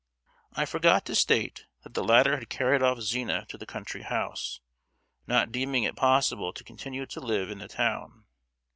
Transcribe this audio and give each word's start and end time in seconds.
I 0.53 0.65
forgot 0.65 1.05
to 1.05 1.15
state 1.15 1.67
that 1.83 1.93
the 1.93 2.03
latter 2.03 2.35
had 2.35 2.49
carried 2.49 2.81
off 2.81 3.01
Zina 3.01 3.45
to 3.49 3.55
the 3.55 3.67
country 3.67 4.01
house, 4.01 4.59
not 5.27 5.51
deeming 5.51 5.83
it 5.83 5.95
possible 5.95 6.51
to 6.53 6.63
continue 6.63 7.05
to 7.05 7.19
live 7.21 7.51
in 7.51 7.59
the 7.59 7.67
town. 7.67 8.23